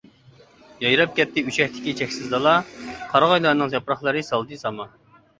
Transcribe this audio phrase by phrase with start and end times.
[0.83, 2.53] يايراپ كەتتى ئۈچەكتىكى چەكسىز دالا،
[3.11, 4.89] قارىغايلارنىڭ ياپراقلىرى سالدى ساما.